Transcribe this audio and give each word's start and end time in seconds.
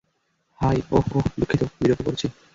High- 0.59 0.77
ওহ- 0.95 1.05
ওহ, 1.15 1.25
দুঃখিত 1.37 1.61
বিরক্ত 1.77 2.01
করছি। 2.07 2.25